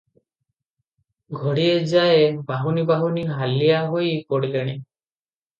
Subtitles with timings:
[1.41, 4.75] ଘଡ଼ିଏ ଯାଏ ବାହୁନି ବାହୁନି ହାଲିଆ ହୋଇ ପଡିଲେଣି।